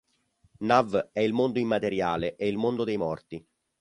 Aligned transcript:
Nav 0.61 1.09
è 1.13 1.19
il 1.19 1.31
mondo 1.31 1.59
immateriale 1.59 2.35
e 2.35 2.47
il 2.47 2.57
mondo 2.57 2.83
dei 2.83 2.97
morti. 2.97 3.45